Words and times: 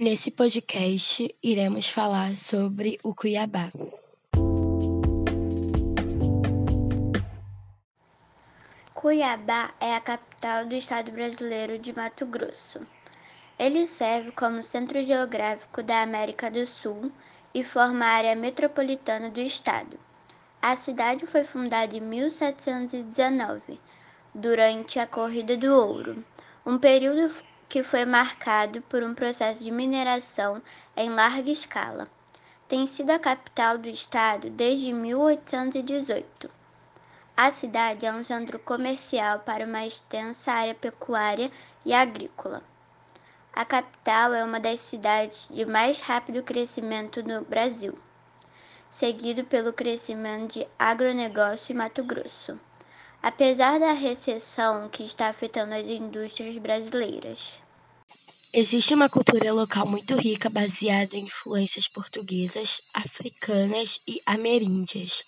Nesse 0.00 0.30
podcast, 0.30 1.34
iremos 1.42 1.88
falar 1.88 2.36
sobre 2.36 3.00
o 3.02 3.12
Cuiabá. 3.12 3.72
Cuiabá 8.94 9.74
é 9.80 9.96
a 9.96 10.00
capital 10.00 10.66
do 10.66 10.76
estado 10.76 11.10
brasileiro 11.10 11.80
de 11.80 11.92
Mato 11.92 12.26
Grosso. 12.26 12.86
Ele 13.58 13.88
serve 13.88 14.30
como 14.30 14.62
centro 14.62 15.02
geográfico 15.02 15.82
da 15.82 16.02
América 16.02 16.48
do 16.48 16.64
Sul 16.64 17.10
e 17.52 17.64
forma 17.64 18.04
a 18.04 18.10
área 18.10 18.36
metropolitana 18.36 19.28
do 19.30 19.40
estado. 19.40 19.98
A 20.62 20.76
cidade 20.76 21.26
foi 21.26 21.42
fundada 21.42 21.96
em 21.96 22.00
1719, 22.00 23.80
durante 24.32 25.00
a 25.00 25.08
Corrida 25.08 25.56
do 25.56 25.74
Ouro, 25.74 26.24
um 26.64 26.78
período 26.78 27.28
que 27.68 27.82
foi 27.82 28.06
marcado 28.06 28.80
por 28.82 29.02
um 29.02 29.14
processo 29.14 29.62
de 29.62 29.70
mineração 29.70 30.62
em 30.96 31.10
larga 31.10 31.50
escala. 31.50 32.08
Tem 32.66 32.86
sido 32.86 33.10
a 33.10 33.18
capital 33.18 33.76
do 33.76 33.88
estado 33.88 34.48
desde 34.48 34.92
1818. 34.92 36.50
A 37.36 37.52
cidade 37.52 38.06
é 38.06 38.12
um 38.12 38.24
centro 38.24 38.58
comercial 38.58 39.40
para 39.40 39.66
uma 39.66 39.86
extensa 39.86 40.50
área 40.50 40.74
pecuária 40.74 41.50
e 41.84 41.92
agrícola. 41.92 42.62
A 43.52 43.64
capital 43.64 44.32
é 44.32 44.42
uma 44.42 44.58
das 44.58 44.80
cidades 44.80 45.48
de 45.52 45.66
mais 45.66 46.00
rápido 46.00 46.42
crescimento 46.42 47.22
no 47.22 47.44
Brasil, 47.44 47.98
seguido 48.88 49.44
pelo 49.44 49.72
crescimento 49.72 50.54
de 50.54 50.68
agronegócio 50.78 51.72
e 51.72 51.76
Mato 51.76 52.02
Grosso 52.02 52.58
apesar 53.22 53.78
da 53.78 53.92
recessão 53.92 54.88
que 54.88 55.02
está 55.02 55.28
afetando 55.28 55.74
as 55.74 55.88
indústrias 55.88 56.56
brasileiras. 56.58 57.62
Existe 58.52 58.94
uma 58.94 59.10
cultura 59.10 59.52
local 59.52 59.86
muito 59.86 60.16
rica 60.16 60.48
baseada 60.48 61.16
em 61.16 61.24
influências 61.24 61.86
portuguesas, 61.86 62.80
africanas 62.94 64.00
e 64.08 64.22
ameríndias. 64.24 65.22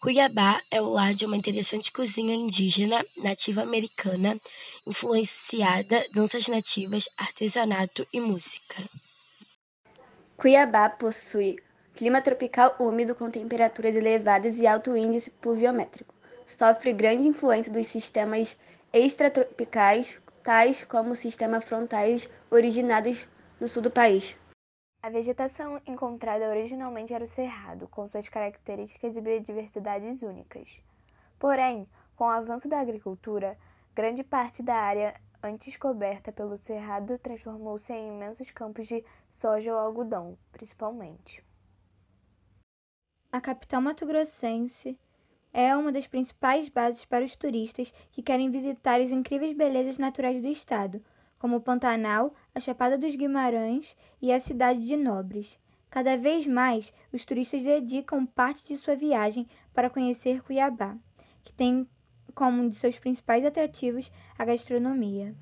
Cuiabá 0.00 0.60
é 0.70 0.82
o 0.82 0.88
lar 0.88 1.14
de 1.14 1.24
uma 1.24 1.36
interessante 1.36 1.92
cozinha 1.92 2.34
indígena 2.34 3.04
nativa 3.16 3.62
americana, 3.62 4.40
influenciada 4.84 6.06
danças 6.12 6.48
nativas, 6.48 7.08
artesanato 7.16 8.06
e 8.12 8.20
música. 8.20 8.84
Cuiabá 10.36 10.90
possui 10.90 11.56
clima 11.94 12.20
tropical 12.20 12.74
úmido 12.80 13.14
com 13.14 13.30
temperaturas 13.30 13.94
elevadas 13.94 14.58
e 14.58 14.66
alto 14.66 14.96
índice 14.96 15.30
pluviométrico 15.30 16.15
sofre 16.46 16.92
grande 16.92 17.26
influência 17.26 17.72
dos 17.72 17.88
sistemas 17.88 18.56
extratropicais, 18.92 20.20
tais 20.42 20.84
como 20.84 21.10
o 21.10 21.16
sistema 21.16 21.60
frontais, 21.60 22.30
originados 22.50 23.28
no 23.60 23.68
sul 23.68 23.82
do 23.82 23.90
país. 23.90 24.38
A 25.02 25.10
vegetação 25.10 25.80
encontrada 25.86 26.48
originalmente 26.48 27.12
era 27.12 27.24
o 27.24 27.28
cerrado, 27.28 27.86
com 27.88 28.08
suas 28.08 28.28
características 28.28 29.14
e 29.14 29.20
biodiversidades 29.20 30.22
únicas. 30.22 30.80
Porém, 31.38 31.86
com 32.16 32.24
o 32.24 32.28
avanço 32.28 32.68
da 32.68 32.80
agricultura, 32.80 33.58
grande 33.94 34.24
parte 34.24 34.62
da 34.62 34.74
área 34.74 35.14
antes 35.42 35.76
coberta 35.76 36.32
pelo 36.32 36.56
cerrado 36.56 37.18
transformou-se 37.18 37.92
em 37.92 38.08
imensos 38.08 38.50
campos 38.50 38.86
de 38.86 39.04
soja 39.30 39.72
ou 39.72 39.78
algodão, 39.78 40.36
principalmente. 40.50 41.44
A 43.30 43.40
capital 43.40 43.82
mato-grossense 43.82 44.98
é 45.56 45.74
uma 45.74 45.90
das 45.90 46.06
principais 46.06 46.68
bases 46.68 47.06
para 47.06 47.24
os 47.24 47.34
turistas 47.34 47.90
que 48.12 48.22
querem 48.22 48.50
visitar 48.50 49.00
as 49.00 49.10
incríveis 49.10 49.56
belezas 49.56 49.96
naturais 49.96 50.42
do 50.42 50.48
estado, 50.48 51.02
como 51.38 51.56
o 51.56 51.60
Pantanal, 51.62 52.34
a 52.54 52.60
Chapada 52.60 52.98
dos 52.98 53.16
Guimarães 53.16 53.96
e 54.20 54.30
a 54.30 54.38
cidade 54.38 54.86
de 54.86 54.98
Nobres. 54.98 55.48
Cada 55.88 56.14
vez 56.14 56.46
mais, 56.46 56.92
os 57.10 57.24
turistas 57.24 57.62
dedicam 57.62 58.26
parte 58.26 58.66
de 58.66 58.76
sua 58.76 58.94
viagem 58.94 59.48
para 59.72 59.88
conhecer 59.88 60.42
Cuiabá, 60.42 60.94
que 61.42 61.54
tem 61.54 61.88
como 62.34 62.64
um 62.64 62.68
de 62.68 62.76
seus 62.76 62.98
principais 62.98 63.42
atrativos 63.42 64.12
a 64.38 64.44
gastronomia. 64.44 65.34